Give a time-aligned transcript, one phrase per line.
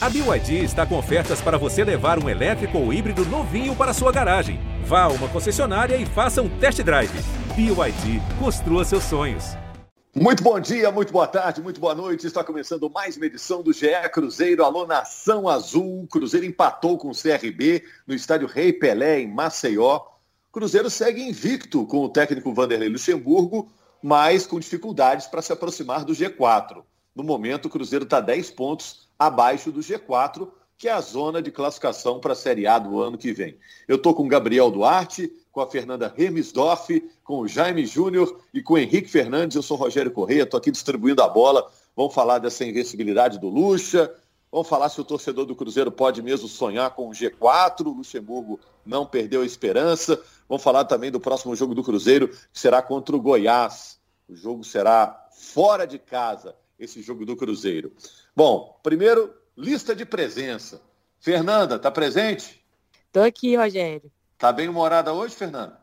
[0.00, 4.12] A BYD está com ofertas para você levar um elétrico ou híbrido novinho para sua
[4.12, 4.60] garagem.
[4.84, 7.10] Vá a uma concessionária e faça um test drive.
[7.56, 9.56] BYD, construa seus sonhos.
[10.14, 12.28] Muito bom dia, muito boa tarde, muito boa noite.
[12.28, 14.64] Está começando mais uma edição do GE Cruzeiro.
[14.64, 16.06] Alô, Nação Azul.
[16.08, 20.02] Cruzeiro empatou com o CRB no estádio Rei Pelé, em Maceió.
[20.52, 23.68] Cruzeiro segue invicto com o técnico Vanderlei Luxemburgo,
[24.00, 26.84] mas com dificuldades para se aproximar do G4.
[27.16, 31.50] No momento, o Cruzeiro está 10 pontos abaixo do G4, que é a zona de
[31.50, 33.58] classificação para a Série A do ano que vem.
[33.88, 36.88] Eu estou com Gabriel Duarte, com a Fernanda Remisdorf,
[37.24, 39.56] com o Jaime Júnior e com o Henrique Fernandes.
[39.56, 41.68] Eu sou Rogério Correia, estou aqui distribuindo a bola.
[41.96, 44.14] Vamos falar dessa invencibilidade do Lucha.
[44.52, 47.86] Vamos falar se o torcedor do Cruzeiro pode mesmo sonhar com o G4.
[47.86, 50.20] O Luxemburgo não perdeu a esperança.
[50.48, 53.98] Vamos falar também do próximo jogo do Cruzeiro, que será contra o Goiás.
[54.28, 57.92] O jogo será fora de casa, esse jogo do Cruzeiro.
[58.38, 60.80] Bom, primeiro, lista de presença.
[61.18, 62.64] Fernanda, tá presente?
[63.10, 64.12] Tô aqui, Rogério.
[64.38, 65.80] Tá bem humorada hoje, Fernanda?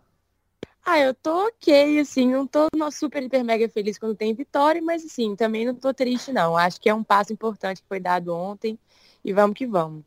[0.85, 4.81] Ah, eu tô ok, assim, não tô no super, hiper, mega feliz quando tem vitória,
[4.81, 6.55] mas assim, também não tô triste, não.
[6.55, 8.79] Acho que é um passo importante que foi dado ontem
[9.21, 10.05] e vamos que vamos.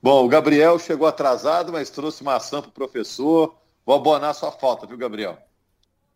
[0.00, 3.56] Bom, o Gabriel chegou atrasado, mas trouxe maçã pro professor.
[3.84, 5.36] Vou abonar sua falta, viu, Gabriel?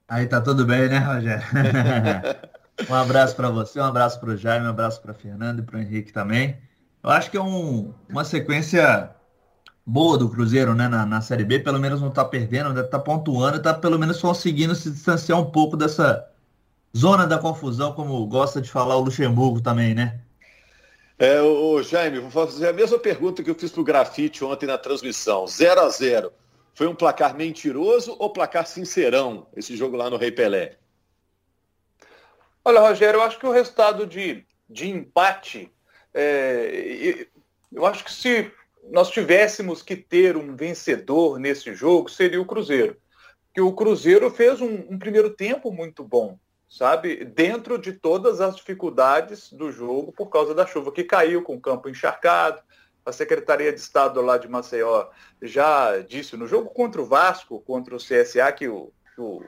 [0.06, 1.42] Aí tá tudo bem, né, Rogério?
[2.88, 5.76] Um abraço para você, um abraço para o Jaime, um abraço para Fernando e para
[5.76, 6.56] o Henrique também.
[7.02, 9.10] Eu acho que é um, uma sequência
[9.84, 13.58] boa do Cruzeiro né, na, na Série B, pelo menos não está perdendo, está pontuando,
[13.58, 16.28] está pelo menos conseguindo se distanciar um pouco dessa
[16.96, 20.20] zona da confusão, como gosta de falar o Luxemburgo também, né?
[21.18, 24.66] É, o Jaime, vou fazer a mesma pergunta que eu fiz para o Grafite ontem
[24.66, 25.46] na transmissão.
[25.46, 26.32] 0 a 0
[26.74, 30.78] Foi um placar mentiroso ou placar sincerão, esse jogo lá no Rei Pelé?
[32.64, 35.72] Olha, Rogério, eu acho que o resultado de, de empate,
[36.14, 37.26] é,
[37.72, 38.52] eu acho que se
[38.90, 42.96] nós tivéssemos que ter um vencedor nesse jogo, seria o Cruzeiro.
[43.52, 47.24] Que o Cruzeiro fez um, um primeiro tempo muito bom, sabe?
[47.24, 51.60] Dentro de todas as dificuldades do jogo por causa da chuva que caiu, com o
[51.60, 52.62] campo encharcado.
[53.04, 55.08] A Secretaria de Estado lá de Maceió
[55.40, 59.42] já disse no jogo contra o Vasco, contra o CSA, que o, que o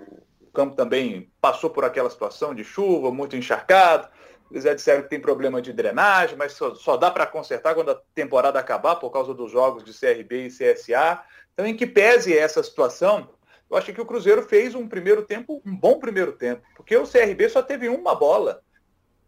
[0.54, 4.08] campo também passou por aquela situação de chuva, muito encharcado.
[4.50, 7.90] Eles já disseram que tem problema de drenagem, mas só, só dá para consertar quando
[7.90, 11.22] a temporada acabar, por causa dos jogos de CRB e CSA.
[11.52, 13.28] Então, em que pese essa situação,
[13.70, 17.06] eu achei que o Cruzeiro fez um primeiro tempo, um bom primeiro tempo, porque o
[17.06, 18.62] CRB só teve uma bola.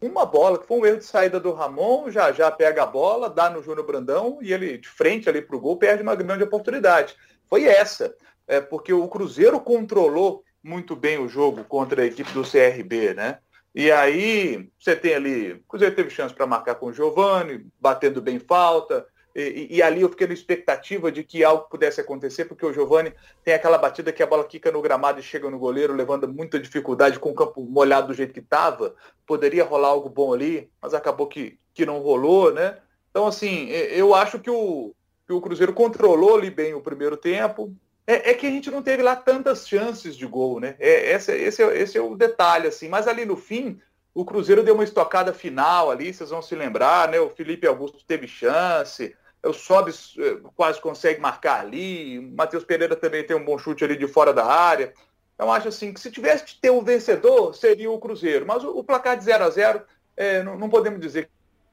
[0.01, 3.31] Uma bola, que foi um erro de saída do Ramon, já já pega a bola,
[3.31, 6.45] dá no Júnior Brandão e ele, de frente ali para o gol, perde uma grande
[6.45, 7.17] oportunidade.
[7.49, 8.15] Foi essa,
[8.47, 13.39] é, porque o Cruzeiro controlou muito bem o jogo contra a equipe do CRB, né?
[13.73, 18.21] E aí você tem ali, o Cruzeiro teve chance para marcar com o Giovani, batendo
[18.21, 19.07] bem falta,
[19.39, 23.13] e, e, ali eu fiquei na expectativa de que algo pudesse acontecer, porque o Giovani
[23.45, 26.59] tem aquela batida que a bola quica no gramado e chega no goleiro, levando muita
[26.59, 28.95] dificuldade com o campo molhado do jeito que estava.
[29.27, 32.79] Poderia rolar algo bom ali, mas acabou que, que não rolou, né?
[33.11, 34.95] Então, assim, eu acho que o,
[35.27, 38.83] que o Cruzeiro controlou ali bem o primeiro tempo, é, é, que a gente não
[38.83, 40.77] teve lá tantas chances de gol, né?
[40.79, 42.89] É, esse, esse, é, esse é o detalhe, assim.
[42.89, 43.81] Mas ali no fim,
[44.15, 47.19] o Cruzeiro deu uma estocada final ali, vocês vão se lembrar, né?
[47.19, 52.97] O Felipe Augusto teve chance, o Sobis eh, quase consegue marcar ali, o Matheus Pereira
[52.97, 54.95] também tem um bom chute ali de fora da área.
[55.35, 58.47] Então acho assim que se tivesse que ter um vencedor, seria o Cruzeiro.
[58.47, 59.83] Mas o, o placar de 0 a 0
[60.17, 61.31] é, não, não, podemos dizer que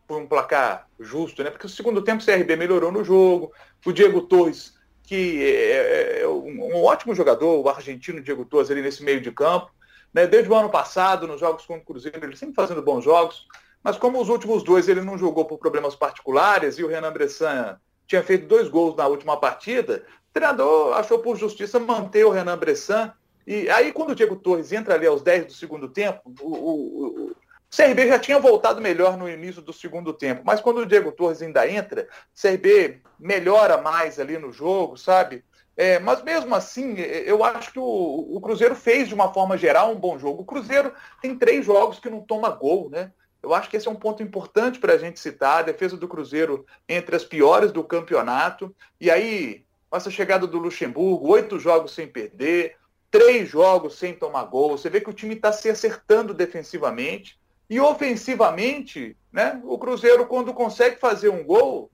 [0.08, 1.50] foi um placar justo, né?
[1.50, 3.54] Porque o segundo tempo o CRB melhorou no jogo,
[3.86, 4.74] o Diego Torres
[5.14, 9.32] que é, é, é um, ótimo jogador, o argentino Diego Torres ali nesse meio de
[9.32, 9.72] campo.
[10.12, 10.26] Né?
[10.26, 13.46] Desde o ano passado, nos jogos contra o Cruzeiro, ele sempre fazendo bons jogos,
[13.84, 17.78] mas como os últimos dois ele não jogou por problemas particulares e o Renan Bressan
[18.08, 22.58] tinha feito dois gols na última partida, o treinador achou por justiça manter o Renan
[22.58, 23.14] Bressan.
[23.46, 27.32] E aí, quando o Diego Torres entra ali aos 10 do segundo tempo, o, o,
[27.74, 31.12] o CRB já tinha voltado melhor no início do segundo tempo, mas quando o Diego
[31.12, 35.44] Torres ainda entra, o CRB melhora mais ali no jogo, sabe?
[35.76, 39.92] É, mas mesmo assim, eu acho que o, o, Cruzeiro fez de uma forma geral
[39.92, 40.44] um bom jogo.
[40.44, 43.12] O Cruzeiro tem três jogos que não toma gol, né?
[43.42, 45.60] Eu acho que esse é um ponto importante para a gente citar.
[45.60, 48.74] A defesa do Cruzeiro entre as piores do campeonato.
[49.02, 52.76] E aí, essa chegada do Luxemburgo, oito jogos sem perder,
[53.10, 54.78] três jogos sem tomar gol.
[54.78, 57.42] Você vê que o time está se acertando defensivamente.
[57.74, 61.90] E ofensivamente, né, o Cruzeiro, quando consegue fazer um gol,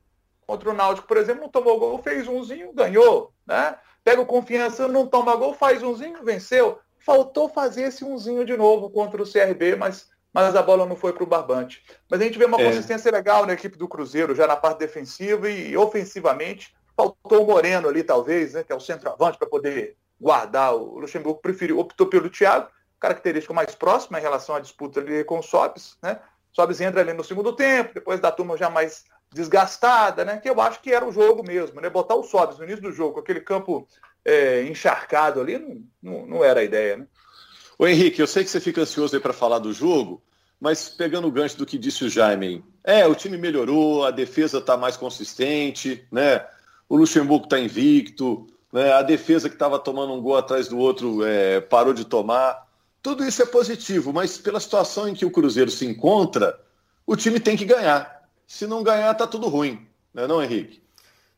[0.45, 3.31] contra o Náutico, por exemplo, não tomou gol, fez umzinho, ganhou.
[3.47, 3.77] Né?
[4.03, 6.79] Pega o confiança, não toma gol, faz umzinho, venceu.
[6.97, 11.13] Faltou fazer esse umzinho de novo contra o CRB, mas mas a bola não foi
[11.13, 11.81] para o barbante.
[12.11, 12.65] Mas a gente vê uma é.
[12.65, 16.75] consistência legal na equipe do Cruzeiro, já na parte defensiva e ofensivamente.
[16.95, 20.75] Faltou o Moreno ali, talvez, né, que é o centroavante, para poder guardar.
[20.75, 25.39] O Luxemburgo preferiu, optou pelo Thiago, característica mais próxima em relação à disputa ali com
[25.39, 25.97] o Sobis.
[26.01, 26.19] Né?
[26.51, 30.37] Sobis entra ali no segundo tempo, depois da turma já mais desgastada, né?
[30.37, 31.79] que eu acho que era o jogo mesmo.
[31.79, 31.89] Né?
[31.89, 33.87] Botar o Sobis no início do jogo, com aquele campo
[34.25, 36.97] é, encharcado ali, não, não, não era a ideia.
[36.97, 37.07] Né?
[37.77, 40.21] Ô Henrique, eu sei que você fica ansioso aí para falar do jogo,
[40.59, 44.57] mas pegando o gancho do que disse o Jaime, é, o time melhorou, a defesa
[44.57, 46.45] está mais consistente, né?
[46.89, 48.91] O Luxemburgo está invicto, né?
[48.91, 52.67] a defesa que estava tomando um gol atrás do outro é, parou de tomar.
[53.01, 56.59] Tudo isso é positivo, mas pela situação em que o Cruzeiro se encontra,
[57.05, 58.27] o time tem que ganhar.
[58.45, 60.81] Se não ganhar, tá tudo ruim, não é não, Henrique?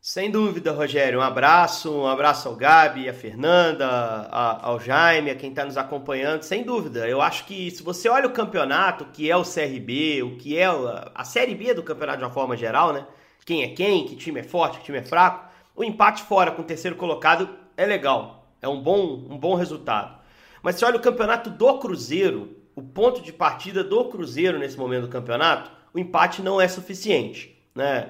[0.04, 1.20] Sem dúvida, Rogério.
[1.20, 5.78] Um abraço, um abraço ao Gabi, a Fernanda, a, ao Jaime, a quem está nos
[5.78, 6.42] acompanhando.
[6.42, 7.08] Sem dúvida.
[7.08, 10.58] Eu acho que se você olha o campeonato, o que é o CRB, o que
[10.58, 13.06] é a, a Série B do campeonato de uma forma geral, né?
[13.46, 15.48] Quem é quem, que time é forte, que time é fraco.
[15.76, 17.48] O empate fora com o terceiro colocado
[17.78, 18.48] é legal.
[18.60, 20.21] É um bom, um bom resultado.
[20.62, 25.04] Mas se olha o campeonato do Cruzeiro, o ponto de partida do Cruzeiro nesse momento
[25.04, 28.10] do campeonato, o empate não é suficiente, né?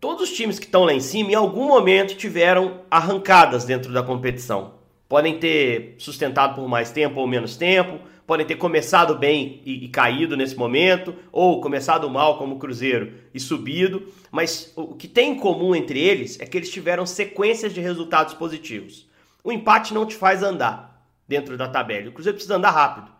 [0.00, 4.02] Todos os times que estão lá em cima, em algum momento, tiveram arrancadas dentro da
[4.02, 4.74] competição.
[5.08, 9.88] Podem ter sustentado por mais tempo ou menos tempo, podem ter começado bem e, e,
[9.88, 15.30] caído nesse momento, ou começado mal como o Cruzeiro e subido, mas o que tem
[15.30, 19.06] em comum entre eles é que eles tiveram sequências de resultados positivos.
[19.42, 20.93] O empate não te faz andar
[21.26, 23.10] dentro da tabela, o Cruzeiro precisa andar rápido.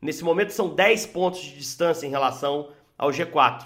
[0.00, 3.64] Nesse momento são 10 pontos de distância em relação ao G4.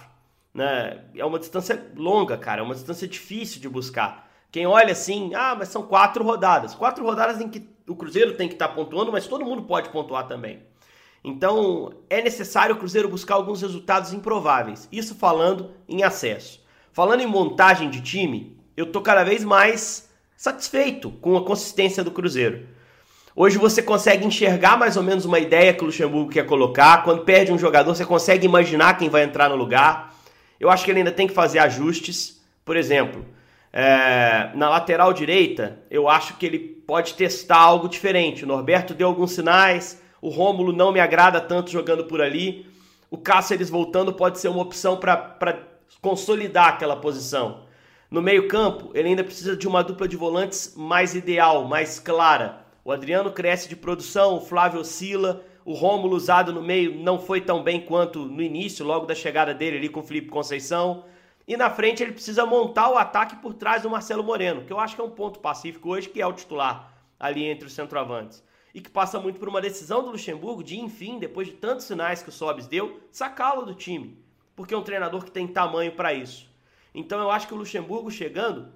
[0.54, 1.04] Né?
[1.16, 4.28] É uma distância longa, cara, é uma distância difícil de buscar.
[4.50, 6.74] Quem olha assim, ah, mas são quatro rodadas.
[6.74, 9.90] Quatro rodadas em que o Cruzeiro tem que estar tá pontuando, mas todo mundo pode
[9.90, 10.62] pontuar também.
[11.22, 14.88] Então, é necessário o Cruzeiro buscar alguns resultados improváveis.
[14.90, 16.62] Isso falando em acesso.
[16.92, 22.10] Falando em montagem de time, eu tô cada vez mais satisfeito com a consistência do
[22.10, 22.66] Cruzeiro.
[23.40, 27.04] Hoje você consegue enxergar mais ou menos uma ideia que o Luxemburgo quer colocar.
[27.04, 30.12] Quando perde um jogador, você consegue imaginar quem vai entrar no lugar.
[30.58, 32.42] Eu acho que ele ainda tem que fazer ajustes.
[32.64, 33.24] Por exemplo,
[33.72, 38.42] é, na lateral direita, eu acho que ele pode testar algo diferente.
[38.42, 42.66] O Norberto deu alguns sinais, o Rômulo não me agrada tanto jogando por ali.
[43.08, 45.62] O Cáceres voltando pode ser uma opção para
[46.02, 47.60] consolidar aquela posição.
[48.10, 52.66] No meio-campo, ele ainda precisa de uma dupla de volantes mais ideal, mais clara.
[52.88, 57.38] O Adriano cresce de produção, o Flávio oscila, o Rômulo usado no meio não foi
[57.38, 61.04] tão bem quanto no início, logo da chegada dele ali com o Felipe Conceição.
[61.46, 64.80] E na frente ele precisa montar o ataque por trás do Marcelo Moreno, que eu
[64.80, 66.90] acho que é um ponto pacífico hoje, que é o titular
[67.20, 68.42] ali entre os centroavantes.
[68.72, 72.22] E que passa muito por uma decisão do Luxemburgo de, enfim, depois de tantos sinais
[72.22, 74.18] que o Sobis deu, sacá-lo do time.
[74.56, 76.50] Porque é um treinador que tem tamanho para isso.
[76.94, 78.72] Então eu acho que o Luxemburgo chegando,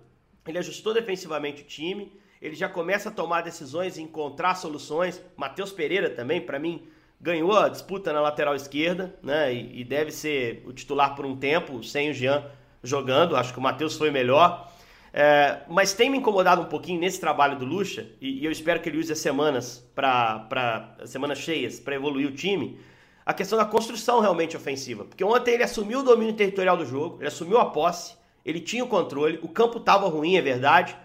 [0.46, 2.12] ele ajustou defensivamente o time,
[2.42, 5.22] ele já começa a tomar decisões e encontrar soluções.
[5.36, 6.82] Matheus Pereira também, para mim,
[7.20, 9.54] ganhou a disputa na lateral esquerda, né?
[9.54, 12.44] E, e, deve ser o titular por um tempo, sem o Jean
[12.82, 13.36] jogando.
[13.36, 14.68] Acho que o Matheus foi melhor.
[15.12, 18.80] É, mas tem me incomodado um pouquinho nesse trabalho do Lucha, e, e eu espero
[18.80, 22.80] que ele use as semanas para semanas cheias para evoluir o time.
[23.24, 25.04] A questão da construção realmente ofensiva.
[25.04, 28.82] Porque ontem ele assumiu o domínio territorial do jogo, ele assumiu a posse, ele tinha
[28.82, 30.96] o controle, o campo estava ruim, é verdade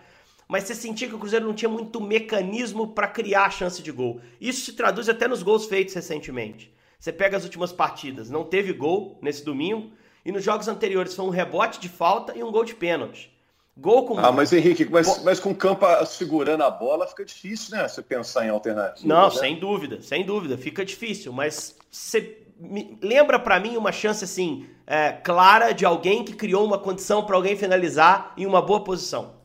[0.48, 3.92] mas você sentia que o Cruzeiro não tinha muito mecanismo para criar a chance de
[3.92, 4.22] gol.
[4.39, 6.74] Isso se traduz até nos gols feitos recentemente.
[7.00, 9.92] Você pega as últimas partidas, não teve gol nesse domingo,
[10.25, 13.32] e nos jogos anteriores foi um rebote de falta e um gol de pênalti.
[13.75, 14.18] Gol com.
[14.18, 17.88] Ah, mas Henrique, mas, mas com o campo segurando a bola fica difícil, né?
[17.88, 19.08] Você pensar em alternativa.
[19.08, 19.36] Não, né?
[19.36, 21.32] sem dúvida, sem dúvida, fica difícil.
[21.32, 22.39] Mas você
[23.01, 27.36] lembra para mim uma chance assim é, clara de alguém que criou uma condição para
[27.36, 29.37] alguém finalizar em uma boa posição.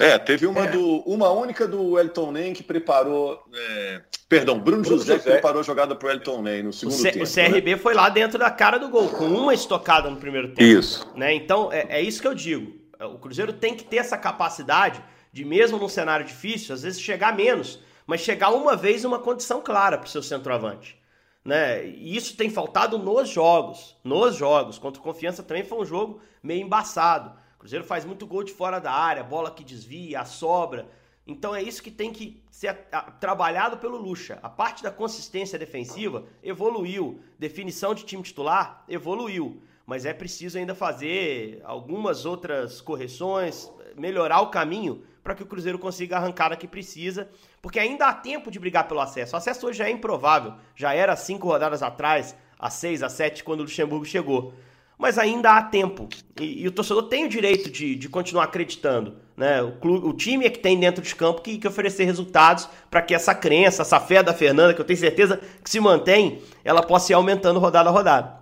[0.00, 0.70] É, teve uma, é.
[0.70, 3.44] Do, uma única do Elton Nem que preparou.
[3.54, 6.94] É, perdão, Bruno, Bruno José, José, preparou a jogada para o Elton Nem no segundo
[6.94, 7.24] o C, tempo.
[7.24, 7.76] O CRB né?
[7.76, 10.62] foi lá dentro da cara do gol, com uma estocada no primeiro tempo.
[10.62, 11.06] Isso.
[11.14, 11.34] Né?
[11.34, 12.80] Então, é, é isso que eu digo.
[12.98, 17.36] O Cruzeiro tem que ter essa capacidade de, mesmo num cenário difícil, às vezes chegar
[17.36, 20.98] menos, mas chegar uma vez uma condição clara para o seu centroavante.
[21.44, 21.86] Né?
[21.86, 23.96] E isso tem faltado nos jogos.
[24.04, 24.78] Nos jogos.
[24.78, 27.32] Contra o Confiança também foi um jogo meio embaçado.
[27.60, 30.88] Cruzeiro faz muito gol de fora da área, bola que desvia, a sobra.
[31.26, 32.74] Então é isso que tem que ser
[33.20, 34.38] trabalhado pelo Lucha.
[34.42, 40.74] A parte da consistência defensiva evoluiu, definição de time titular evoluiu, mas é preciso ainda
[40.74, 46.66] fazer algumas outras correções, melhorar o caminho para que o Cruzeiro consiga arrancar a que
[46.66, 47.28] precisa,
[47.60, 49.34] porque ainda há tempo de brigar pelo acesso.
[49.34, 53.44] O acesso hoje já é improvável, já era cinco rodadas atrás, a seis, a sete,
[53.44, 54.54] quando o Luxemburgo chegou.
[55.00, 56.10] Mas ainda há tempo.
[56.38, 59.16] E, e o torcedor tem o direito de, de continuar acreditando.
[59.34, 59.62] Né?
[59.62, 63.00] O, clube, o time é que tem dentro de campo que, que oferecer resultados para
[63.00, 66.82] que essa crença, essa fé da Fernanda, que eu tenho certeza que se mantém, ela
[66.82, 68.40] possa ir aumentando rodada a rodada.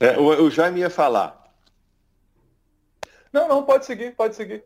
[0.00, 1.44] É, o, o Jaime ia falar.
[3.30, 4.64] Não, não, pode seguir, pode seguir.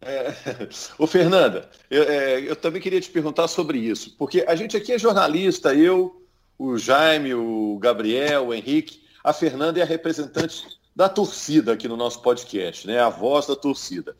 [0.00, 0.32] É,
[0.96, 4.94] o Fernanda, eu, é, eu, também queria te perguntar sobre isso, porque a gente aqui
[4.94, 6.26] é jornalista, eu,
[6.58, 11.96] o Jaime, o Gabriel, o Henrique, a Fernanda é a representante da torcida aqui no
[11.96, 13.00] nosso podcast, né?
[13.00, 14.14] A voz da torcida.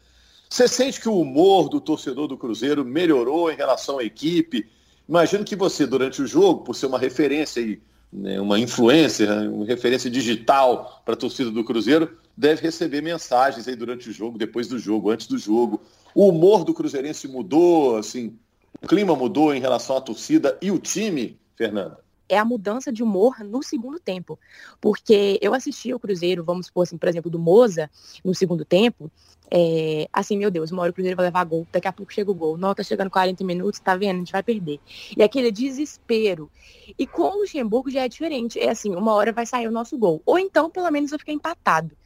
[0.49, 4.67] Você sente que o humor do torcedor do Cruzeiro melhorou em relação à equipe?
[5.07, 9.67] Imagino que você, durante o jogo, por ser uma referência e né, uma influência, uma
[9.67, 14.69] referência digital para a torcida do Cruzeiro, deve receber mensagens aí durante o jogo, depois
[14.69, 15.83] do jogo, antes do jogo.
[16.15, 18.39] O humor do Cruzeirense mudou, assim,
[18.81, 22.04] o clima mudou em relação à torcida e o time, Fernanda?
[22.35, 24.39] É a mudança de humor no segundo tempo.
[24.81, 27.91] Porque eu assisti o Cruzeiro, vamos supor assim, por exemplo, do Moza,
[28.25, 29.11] no segundo tempo,
[29.51, 32.31] é, assim, meu Deus, uma hora o Cruzeiro vai levar gol, daqui a pouco chega
[32.31, 32.57] o gol.
[32.57, 34.17] Não, tá chegando 40 minutos, tá vendo?
[34.17, 34.81] A gente vai perder.
[35.17, 36.51] E aquele desespero.
[36.99, 38.59] E com o Luxemburgo já é diferente.
[38.59, 40.23] É assim, uma hora vai sair o nosso gol.
[40.27, 41.97] Ou então, pelo menos, vai ficar empatado.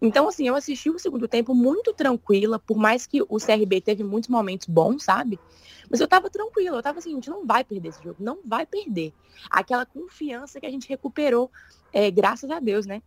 [0.00, 4.02] Então, assim, eu assisti o segundo tempo muito tranquila, por mais que o CRB teve
[4.02, 5.38] muitos momentos bons, sabe?
[5.90, 8.38] Mas eu tava tranquila, eu tava assim, a gente não vai perder esse jogo, não
[8.44, 9.12] vai perder.
[9.50, 11.50] Aquela confiança que a gente recuperou,
[11.92, 13.02] é, graças a Deus, né?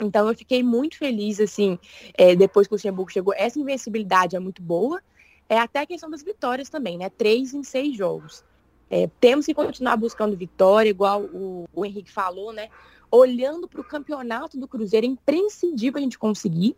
[0.00, 1.78] Então eu fiquei muito feliz, assim,
[2.16, 3.32] é, depois que o Luxemburgo chegou.
[3.36, 5.00] Essa invencibilidade é muito boa.
[5.48, 7.10] É até a questão das vitórias também, né?
[7.10, 8.44] Três em seis jogos.
[8.90, 12.68] É, temos que continuar buscando vitória, igual o, o Henrique falou, né?
[13.14, 16.76] Olhando para o campeonato do Cruzeiro, é imprescindível a gente conseguir.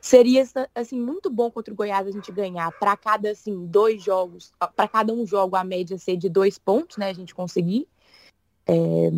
[0.00, 4.52] Seria assim muito bom contra o Goiás a gente ganhar para cada assim dois jogos,
[4.76, 7.08] para cada um jogo a média ser de dois pontos, né?
[7.08, 7.88] A gente conseguir.
[8.66, 9.10] É...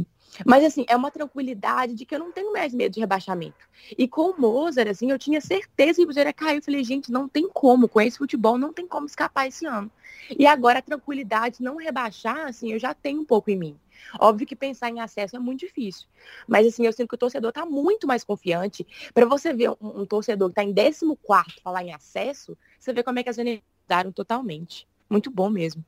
[0.47, 3.69] Mas assim, é uma tranquilidade de que eu não tenho mais medo de rebaixamento.
[3.99, 6.57] E com o Mozart, assim, eu tinha certeza que o Cruzeiro ia cair.
[6.57, 9.91] Eu falei, gente, não tem como, com esse futebol não tem como escapar esse ano.
[10.39, 13.77] E agora a tranquilidade, não rebaixar, assim, eu já tenho um pouco em mim.
[14.19, 16.07] Óbvio que pensar em acesso é muito difícil.
[16.47, 18.87] Mas assim, eu sinto que o torcedor está muito mais confiante.
[19.15, 23.03] Para você ver um, um torcedor que está em 14 falar em acesso, você vê
[23.03, 24.87] como é que as unidades mudaram totalmente.
[25.09, 25.85] Muito bom mesmo.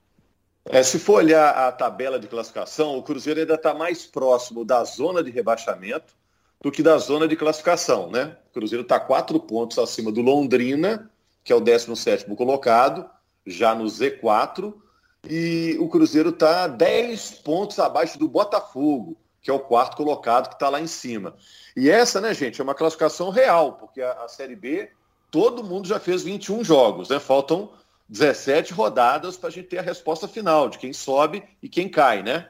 [0.65, 4.85] É, se for olhar a tabela de classificação, o Cruzeiro ainda está mais próximo da
[4.85, 6.15] zona de rebaixamento
[6.61, 8.37] do que da zona de classificação, né?
[8.51, 11.11] O Cruzeiro está quatro pontos acima do Londrina,
[11.43, 13.09] que é o 17 colocado,
[13.45, 14.73] já no Z4,
[15.29, 20.55] e o Cruzeiro está 10 pontos abaixo do Botafogo, que é o quarto colocado que
[20.55, 21.37] está lá em cima.
[21.77, 24.91] E essa, né, gente, é uma classificação real, porque a, a Série B,
[25.31, 27.21] todo mundo já fez 21 jogos, né?
[27.21, 27.73] Faltam
[28.09, 32.23] 17 rodadas para a gente ter a resposta final de quem sobe e quem cai,
[32.23, 32.49] né?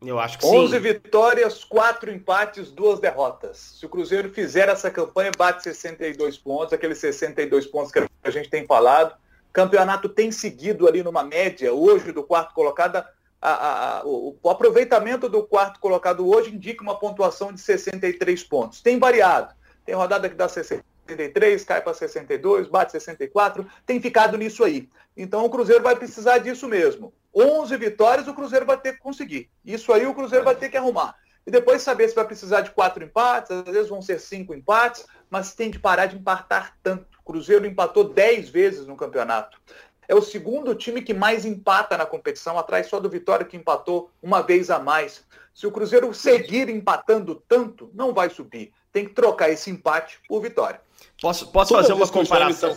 [0.00, 0.80] Eu acho que 11 sim.
[0.80, 3.76] vitórias, 4 empates, 2 derrotas.
[3.78, 8.48] Se o Cruzeiro fizer essa campanha, bate 62 pontos, aqueles 62 pontos que a gente
[8.48, 9.14] tem falado
[9.58, 12.96] campeonato tem seguido ali numa média hoje do quarto colocado.
[12.96, 18.44] A, a, a, o, o, aproveitamento do quarto colocado hoje indica uma pontuação de 63
[18.44, 18.80] pontos.
[18.80, 19.52] Tem variado.
[19.84, 24.88] Tem rodada que dá 63, cai para 62, bate 64, tem ficado nisso aí.
[25.16, 27.12] Então o Cruzeiro vai precisar disso mesmo.
[27.34, 29.50] 11 vitórias o Cruzeiro vai ter que conseguir.
[29.64, 31.16] Isso aí o Cruzeiro vai ter que arrumar.
[31.44, 35.04] E depois saber se vai precisar de quatro empates, às vezes vão ser cinco empates,
[35.28, 37.17] mas tem de parar de empatar tanto.
[37.28, 39.60] Cruzeiro empatou 10 vezes no campeonato.
[40.08, 44.10] É o segundo time que mais empata na competição, atrás só do Vitória que empatou
[44.22, 45.22] uma vez a mais.
[45.52, 48.72] Se o Cruzeiro seguir empatando tanto, não vai subir.
[48.90, 50.80] Tem que trocar esse empate por vitória.
[51.20, 52.74] Posso, posso fazer uma comparação?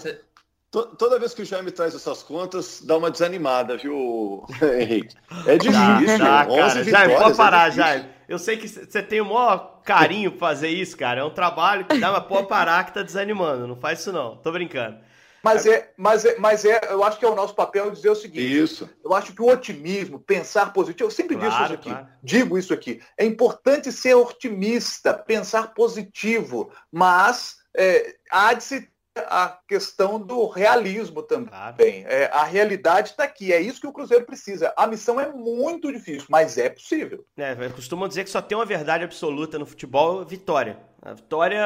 [0.70, 4.46] Toda vez que o Jaime traz essas contas, dá uma desanimada, viu,
[4.79, 5.15] Henrique?
[5.46, 6.17] É difícil.
[6.17, 6.84] Tá, tá, cara.
[6.84, 8.10] Jaime, pode é parar, é Jaime.
[8.31, 11.19] Eu sei que você tem o maior carinho pra fazer isso, cara.
[11.19, 13.67] É um trabalho que dá, mas pode parar que tá desanimando.
[13.67, 14.38] Não faz isso não.
[14.38, 14.97] Tô brincando.
[15.43, 18.15] Mas é, mas é, mas é, eu acho que é o nosso papel dizer o
[18.15, 18.57] seguinte.
[18.57, 18.89] Isso.
[19.03, 22.07] Eu acho que o otimismo, pensar positivo, eu sempre claro, isso aqui, claro.
[22.23, 23.01] digo isso aqui.
[23.17, 31.21] É importante ser otimista, pensar positivo, mas é, há de se a questão do realismo
[31.21, 31.49] também.
[31.49, 31.75] Claro.
[31.79, 34.73] É, a realidade está aqui, é isso que o Cruzeiro precisa.
[34.77, 37.25] A missão é muito difícil, mas é possível.
[37.37, 40.77] É, costumam dizer que só tem uma verdade absoluta no futebol, vitória.
[41.01, 41.57] A vitória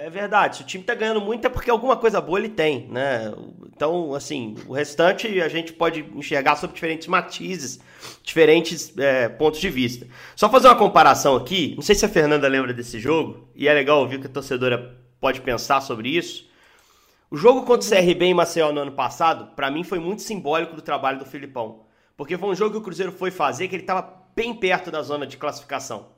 [0.00, 0.58] é verdade.
[0.58, 3.32] Se o time está ganhando muito é porque alguma coisa boa ele tem, né?
[3.74, 7.80] Então, assim, o restante a gente pode enxergar sob diferentes matizes,
[8.22, 10.06] diferentes é, pontos de vista.
[10.36, 13.72] Só fazer uma comparação aqui, não sei se a Fernanda lembra desse jogo, e é
[13.72, 16.51] legal ouvir que a torcedora pode pensar sobre isso.
[17.32, 20.76] O jogo contra o CRB em Maceió no ano passado, para mim foi muito simbólico
[20.76, 21.86] do trabalho do Filipão.
[22.14, 25.00] Porque foi um jogo que o Cruzeiro foi fazer que ele estava bem perto da
[25.00, 26.08] zona de classificação.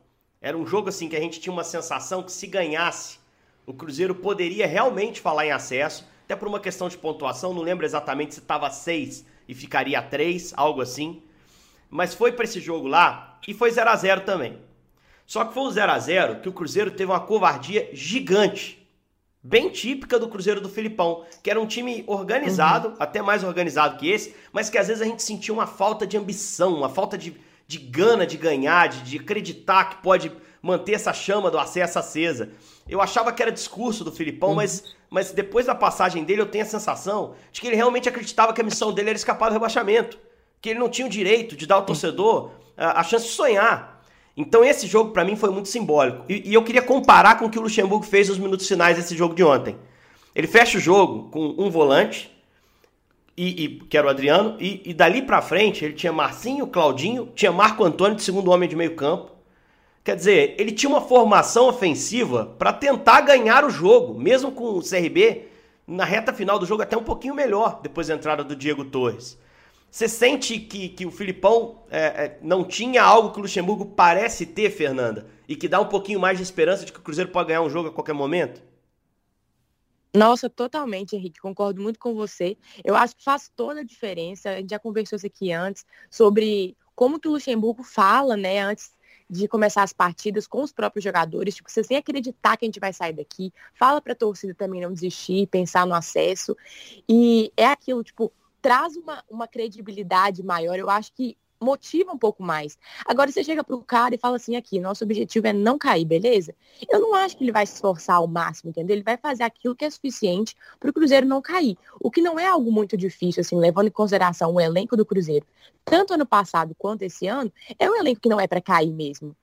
[0.42, 3.20] Era um jogo assim que a gente tinha uma sensação que se ganhasse,
[3.64, 7.86] o Cruzeiro poderia realmente falar em acesso, até por uma questão de pontuação, não lembro
[7.86, 11.22] exatamente se estava 6 e ficaria 3, algo assim.
[11.88, 14.58] Mas foi para esse jogo lá e foi 0 a 0 também.
[15.24, 18.83] Só que foi um 0 a 0 que o Cruzeiro teve uma covardia gigante.
[19.46, 22.94] Bem típica do Cruzeiro do Filipão, que era um time organizado, uhum.
[22.98, 26.16] até mais organizado que esse, mas que às vezes a gente sentia uma falta de
[26.16, 27.36] ambição, uma falta de,
[27.66, 30.32] de gana de ganhar, de, de acreditar que pode
[30.62, 32.52] manter essa chama do acesso acesa.
[32.88, 34.54] Eu achava que era discurso do Filipão, uhum.
[34.54, 38.54] mas, mas depois da passagem dele eu tenho a sensação de que ele realmente acreditava
[38.54, 40.18] que a missão dele era escapar do rebaixamento.
[40.58, 43.93] Que ele não tinha o direito de dar ao torcedor a, a chance de sonhar.
[44.36, 46.24] Então esse jogo para mim foi muito simbólico.
[46.28, 49.16] E, e, eu queria comparar com o que o Luxemburgo fez nos minutos finais desse
[49.16, 49.76] jogo de ontem.
[50.34, 52.34] Ele fecha o jogo com um volante,
[53.36, 57.30] e, e que era o Adriano, e, e dali para frente ele tinha Marcinho, Claudinho,
[57.34, 59.32] tinha Marco Antônio de segundo homem de meio campo.
[60.02, 64.82] Quer dizer, ele tinha uma formação ofensiva para tentar ganhar o jogo, mesmo com o
[64.82, 65.48] CRB
[65.86, 69.38] na reta final do jogo até um pouquinho melhor depois da entrada do Diego Torres.
[69.94, 74.44] Você sente que, que o Filipão é, é, não tinha algo que o Luxemburgo parece
[74.44, 75.28] ter, Fernanda?
[75.46, 77.70] E que dá um pouquinho mais de esperança de que o Cruzeiro pode ganhar um
[77.70, 78.60] jogo a qualquer momento?
[80.12, 81.38] Nossa, totalmente, Henrique.
[81.38, 82.56] Concordo muito com você.
[82.82, 84.50] Eu acho que faz toda a diferença.
[84.50, 88.90] A gente já conversou isso aqui antes sobre como que o Luxemburgo fala, né, antes
[89.30, 92.80] de começar as partidas com os próprios jogadores, tipo, você sem acreditar que a gente
[92.80, 96.56] vai sair daqui, fala para a torcida também não desistir, pensar no acesso.
[97.08, 98.32] E é aquilo, tipo,
[98.64, 100.78] traz uma, uma credibilidade maior.
[100.78, 102.78] Eu acho que motiva um pouco mais.
[103.04, 106.54] Agora você chega pro cara e fala assim aqui, nosso objetivo é não cair, beleza?
[106.88, 108.96] Eu não acho que ele vai se esforçar ao máximo, entendeu?
[108.96, 111.76] Ele vai fazer aquilo que é suficiente para o Cruzeiro não cair.
[112.00, 115.46] O que não é algo muito difícil, assim, levando em consideração o elenco do Cruzeiro,
[115.84, 119.36] tanto ano passado quanto esse ano, é um elenco que não é para cair mesmo.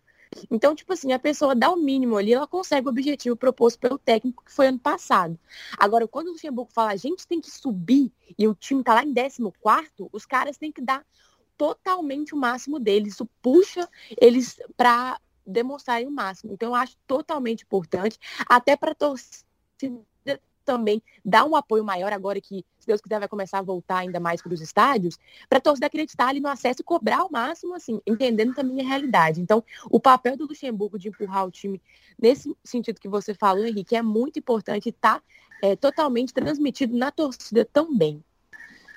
[0.50, 3.98] Então, tipo assim, a pessoa dá o mínimo ali, ela consegue o objetivo proposto pelo
[3.98, 5.38] técnico que foi ano passado.
[5.78, 9.04] Agora, quando o Luxemburgo fala, a gente tem que subir e o time tá lá
[9.04, 11.06] em 14, os caras têm que dar
[11.58, 13.14] totalmente o máximo deles.
[13.14, 13.88] Isso puxa
[14.20, 16.54] eles para demonstrarem o máximo.
[16.54, 18.18] Então, eu acho totalmente importante,
[18.48, 19.46] até para torcida
[20.64, 24.20] também dar um apoio maior agora que, se Deus quiser, vai começar a voltar ainda
[24.20, 25.18] mais para os estádios,
[25.50, 28.88] para a torcida acreditar ali no acesso e cobrar o máximo, assim, entendendo também a
[28.88, 29.42] realidade.
[29.42, 31.82] Então, o papel do Luxemburgo de empurrar o time
[32.20, 35.22] nesse sentido que você falou, Henrique, é muito importante e está
[35.62, 38.24] é, totalmente transmitido na torcida também.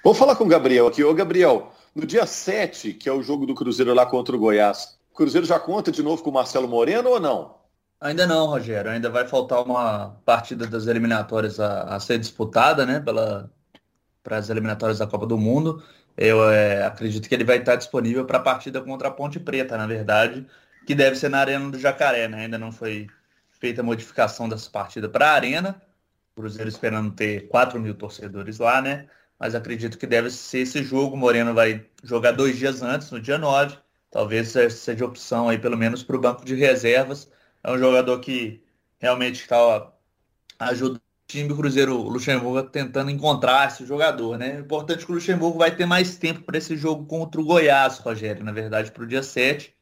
[0.03, 1.03] Vou falar com o Gabriel aqui.
[1.03, 4.99] Ô, Gabriel, no dia 7, que é o jogo do Cruzeiro lá contra o Goiás,
[5.13, 7.64] o Cruzeiro já conta de novo com o Marcelo Moreno ou não?
[8.05, 8.91] Ainda não, Rogério.
[8.91, 13.01] Ainda vai faltar uma partida das eliminatórias a, a ser disputada, né?
[13.01, 15.83] Para as eliminatórias da Copa do Mundo.
[16.15, 19.79] Eu é, acredito que ele vai estar disponível para a partida contra a Ponte Preta,
[19.79, 20.47] na verdade,
[20.87, 22.45] que deve ser na Arena do Jacaré, né?
[22.45, 23.07] Ainda não foi
[23.59, 25.81] feita a modificação dessa partida para a Arena.
[26.37, 29.09] Cruzeiro esperando ter 4 mil torcedores lá, né?
[29.39, 31.17] Mas acredito que deve ser esse jogo.
[31.17, 33.79] O Moreno vai jogar dois dias antes, no dia 9.
[34.11, 37.33] Talvez seja opção aí, pelo menos, para o banco de reservas
[37.65, 38.63] é um jogador que
[38.99, 39.91] realmente está
[40.59, 44.59] ajudando o time do Cruzeiro o Luxemburgo tentando encontrar esse jogador, né?
[44.61, 47.99] Importante é que o Luxemburgo vai ter mais tempo para esse jogo contra o Goiás,
[47.99, 49.75] Rogério, na verdade, para o dia 7.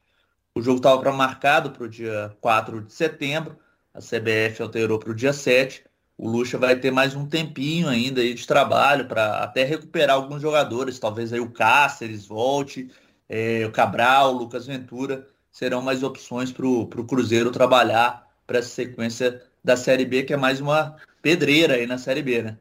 [0.54, 3.58] O jogo estava marcado para o dia 4 de setembro,
[3.92, 5.84] a CBF alterou para o dia 7.
[6.16, 10.40] O Luxa vai ter mais um tempinho ainda aí de trabalho para até recuperar alguns
[10.40, 12.90] jogadores, talvez aí o Cáceres volte,
[13.28, 18.70] é, o Cabral, o Lucas Ventura serão mais opções para o Cruzeiro trabalhar para essa
[18.70, 22.58] sequência da Série B, que é mais uma pedreira aí na Série B, né?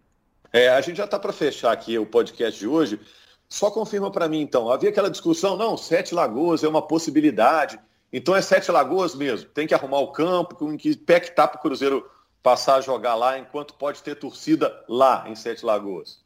[0.53, 2.99] É, a gente já está para fechar aqui o podcast de hoje.
[3.47, 4.69] Só confirma para mim, então.
[4.69, 7.79] Havia aquela discussão, não, Sete Lagoas é uma possibilidade.
[8.11, 9.49] Então é Sete Lagoas mesmo.
[9.49, 12.05] Tem que arrumar o campo, com que pé que tá para o Cruzeiro
[12.43, 16.20] passar a jogar lá, enquanto pode ter torcida lá em Sete Lagoas.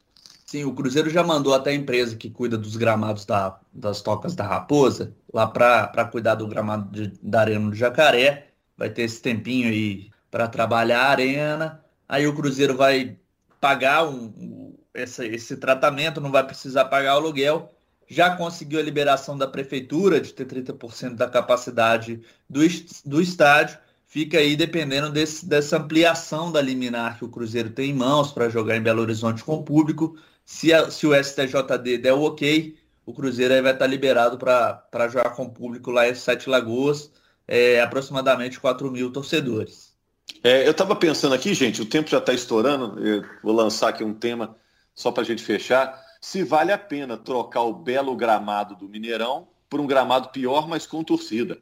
[0.56, 4.36] Sim, o Cruzeiro já mandou até a empresa que cuida dos gramados da, das tocas
[4.36, 8.52] da Raposa lá para cuidar do gramado de, da Arena do Jacaré.
[8.78, 11.84] Vai ter esse tempinho aí para trabalhar a arena.
[12.08, 13.18] Aí o Cruzeiro vai
[13.60, 17.70] pagar um, um, esse, esse tratamento, não vai precisar pagar o aluguel.
[18.08, 22.62] Já conseguiu a liberação da prefeitura de ter 30% da capacidade do,
[23.04, 23.78] do estádio.
[24.08, 28.48] Fica aí dependendo desse, dessa ampliação da liminar que o Cruzeiro tem em mãos para
[28.48, 30.16] jogar em Belo Horizonte com o público.
[30.46, 35.08] Se, a, se o STJD der o ok, o Cruzeiro aí vai estar liberado para
[35.10, 37.12] jogar com o público lá em Sete Lagoas,
[37.48, 39.96] é, aproximadamente 4 mil torcedores.
[40.44, 44.04] É, eu estava pensando aqui, gente, o tempo já está estourando, eu vou lançar aqui
[44.04, 44.56] um tema
[44.94, 46.00] só para a gente fechar.
[46.22, 50.88] Se vale a pena trocar o belo gramado do Mineirão por um gramado pior, mas
[50.88, 51.60] com torcida.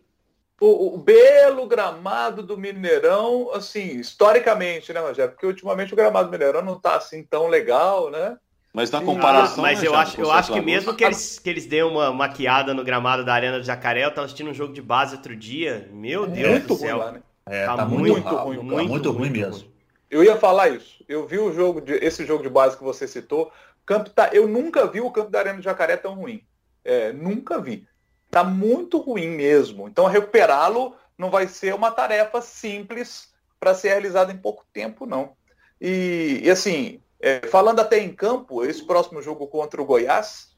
[0.62, 5.32] O, o belo gramado do Mineirão, assim, historicamente, né, Rogério?
[5.32, 8.38] Porque ultimamente o gramado do Mineirão não está assim tão legal, né?
[8.74, 9.62] Mas na comparação.
[9.62, 12.74] Mas né, eu acho, eu acho que mesmo que eles, que eles dêem uma maquiada
[12.74, 15.88] no gramado da Arena do Jacaré, eu estava assistindo um jogo de base outro dia.
[15.94, 16.98] Meu Deus do céu.
[16.98, 17.22] Lá, né?
[17.46, 19.72] É, tá, tá muito, muito, ruim, muito, muito, muito ruim mesmo.
[20.10, 21.04] Eu ia falar isso.
[21.08, 23.52] Eu vi o jogo de, esse jogo de base que você citou.
[23.86, 26.42] Campo tá, eu nunca vi o campo da Arena do Jacaré tão ruim.
[26.84, 27.88] É, nunca vi.
[28.32, 29.88] Tá muito ruim mesmo.
[29.88, 35.34] Então recuperá-lo não vai ser uma tarefa simples para ser realizada em pouco tempo, não.
[35.80, 40.52] E, e assim, é, falando até em campo, esse próximo jogo contra o Goiás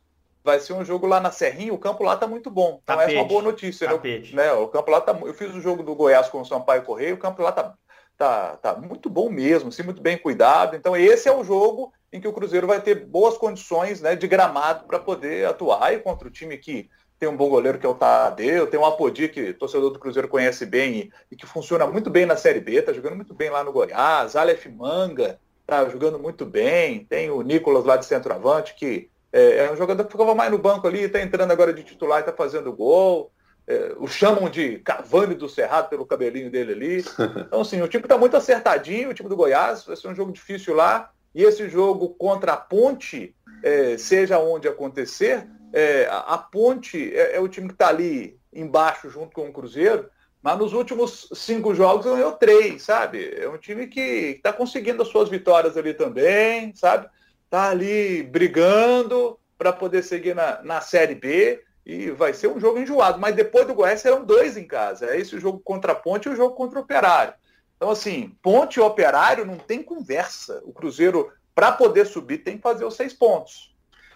[0.44, 2.80] vai ser um jogo lá na Serrinha, o campo lá tá muito bom.
[2.82, 3.12] Então Tapete.
[3.12, 4.24] essa é uma boa notícia, né?
[4.34, 4.52] né?
[4.54, 5.16] O campo lá tá.
[5.24, 7.76] Eu fiz o jogo do Goiás com o Sampaio Correio, o campo lá tá,
[8.18, 10.76] tá, tá muito bom mesmo, assim, muito bem cuidado.
[10.76, 14.28] Então esse é o jogo em que o Cruzeiro vai ter boas condições né, de
[14.28, 17.90] gramado para poder atuar e contra o time que tem um bom goleiro que é
[17.90, 21.46] o Tadeu, tem o Apodi que o torcedor do Cruzeiro conhece bem e, e, que
[21.46, 25.40] funciona muito bem na Série B, tá jogando muito bem lá no Goiás, Aleph Manga
[25.66, 30.06] tá jogando muito bem, tem o Nicolas lá de centroavante que é, é um jogador
[30.06, 33.32] que ficava mais no banco ali, está entrando agora de titular e está fazendo gol.
[33.68, 37.06] É, o chamam de Cavani do Cerrado pelo cabelinho dele ali.
[37.48, 40.32] Então, assim, o time está muito acertadinho, o time do Goiás, vai ser um jogo
[40.32, 41.12] difícil lá.
[41.34, 47.36] E esse jogo contra a Ponte, é, seja onde acontecer, é, a, a, Ponte é,
[47.36, 50.10] é o time que está ali embaixo junto com o Cruzeiro,
[50.46, 53.34] mas nos últimos cinco jogos ganhou três, sabe?
[53.36, 57.10] É um time que está conseguindo as suas vitórias ali também, sabe?
[57.50, 62.78] tá ali brigando para poder seguir na, na Série B e vai ser um jogo
[62.78, 63.18] enjoado.
[63.18, 65.08] Mas depois do Goiás serão dois em casa.
[65.08, 67.34] É esse o jogo contra a Ponte e o jogo contra o Operário.
[67.76, 70.62] Então, assim, Ponte e Operário não tem conversa.
[70.64, 73.74] O Cruzeiro, para poder subir, tem que fazer os seis pontos.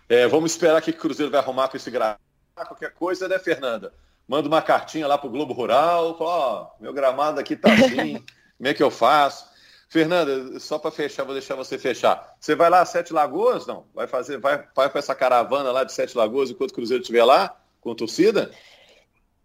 [0.08, 2.20] É, vamos esperar que o Cruzeiro vai arrumar com esse gramado.
[2.54, 3.94] Qualquer coisa, né, Fernanda?
[4.30, 8.24] Manda uma cartinha lá pro Globo Rural, ó, oh, meu gramado aqui tá assim,
[8.58, 9.50] como é que eu faço?
[9.89, 12.36] Fernanda, só para fechar, vou deixar você fechar.
[12.39, 13.88] Você vai lá a Sete Lagoas, não?
[13.92, 17.26] Vai fazer, vai, vai para essa caravana lá de Sete Lagoas enquanto o Cruzeiro estiver
[17.26, 18.52] lá, com torcida?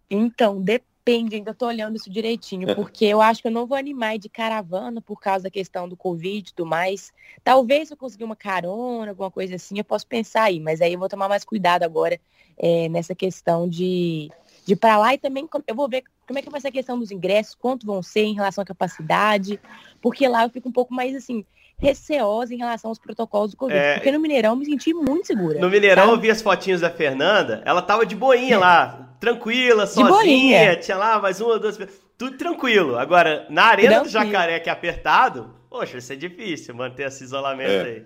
[0.07, 4.19] Então, depende, ainda estou olhando isso direitinho, porque eu acho que eu não vou animar
[4.19, 7.11] de caravana por causa da questão do Covid e tudo mais.
[7.43, 10.99] Talvez eu conseguir uma carona, alguma coisa assim, eu posso pensar aí, mas aí eu
[10.99, 12.19] vou tomar mais cuidado agora
[12.55, 14.29] é, nessa questão de
[14.65, 16.71] de ir para lá e também eu vou ver como é que vai ser a
[16.71, 19.59] questão dos ingressos, quanto vão ser em relação à capacidade,
[20.01, 21.45] porque lá eu fico um pouco mais assim,
[21.77, 23.79] receosa em relação aos protocolos do Covid.
[23.79, 23.93] É...
[23.93, 25.59] Porque no Mineirão eu me senti muito segura.
[25.59, 26.15] No Mineirão sabe?
[26.15, 28.57] eu vi as fotinhas da Fernanda, ela tava de boinha é.
[28.57, 31.77] lá, tranquila, sozinha, tinha lá mais uma, duas,
[32.17, 32.97] tudo tranquilo.
[32.97, 34.05] Agora, na arena tranquilo.
[34.05, 37.81] do Jacaré, que é apertado, poxa, vai ser difícil manter esse isolamento é.
[37.83, 38.05] aí.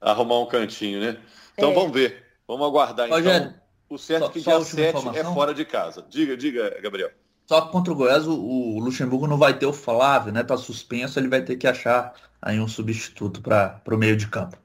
[0.00, 1.16] Arrumar um cantinho, né?
[1.54, 1.74] Então é.
[1.74, 3.61] vamos ver, vamos aguardar Rogério, então.
[3.92, 4.60] O certo só, é que dia
[4.94, 6.02] 7 é fora de casa.
[6.08, 7.10] Diga, diga, Gabriel.
[7.46, 10.42] Só que contra o Goiás, o, o Luxemburgo não vai ter o Flávio, né?
[10.42, 14.56] Tá suspenso, ele vai ter que achar aí um substituto para o meio de campo.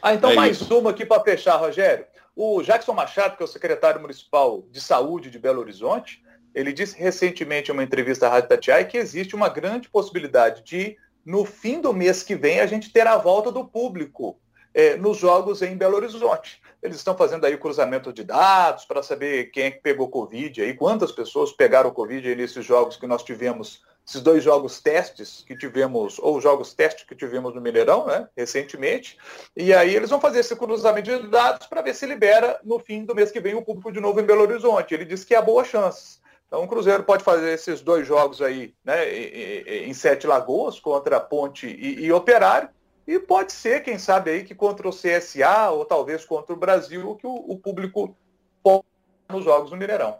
[0.00, 0.78] Ah, então é mais isso.
[0.78, 2.06] uma aqui para fechar, Rogério.
[2.34, 6.22] O Jackson Machado, que é o secretário municipal de saúde de Belo Horizonte,
[6.54, 10.96] ele disse recentemente em uma entrevista à Rádio Tatiai que existe uma grande possibilidade de,
[11.26, 14.38] no fim do mês que vem, a gente ter a volta do público
[14.72, 16.61] é, nos jogos em Belo Horizonte.
[16.82, 20.74] Eles estão fazendo aí cruzamento de dados para saber quem é que pegou Covid aí,
[20.74, 25.56] quantas pessoas pegaram Covid aí nesses jogos que nós tivemos, esses dois jogos testes que
[25.56, 29.16] tivemos, ou jogos testes que tivemos no Mineirão, né, recentemente.
[29.56, 33.04] E aí eles vão fazer esse cruzamento de dados para ver se libera no fim
[33.04, 34.92] do mês que vem o público de novo em Belo Horizonte.
[34.92, 36.20] Ele disse que há boas chances.
[36.48, 41.66] Então o Cruzeiro pode fazer esses dois jogos aí, né, em Sete Lagoas contra Ponte
[41.66, 42.68] e, e Operário
[43.06, 47.16] e pode ser, quem sabe aí, que contra o CSA ou talvez contra o Brasil,
[47.16, 48.16] que o, o público
[48.62, 48.84] pode
[49.28, 50.18] nos jogos no Mineirão.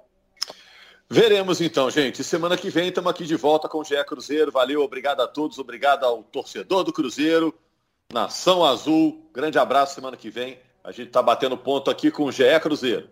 [1.09, 2.25] Veremos então, gente.
[2.25, 4.51] Semana que vem estamos aqui de volta com o GE Cruzeiro.
[4.51, 7.55] Valeu, obrigado a todos, obrigado ao torcedor do Cruzeiro,
[8.11, 9.29] Nação Azul.
[9.33, 10.59] Grande abraço semana que vem.
[10.83, 13.11] A gente está batendo ponto aqui com o GE Cruzeiro.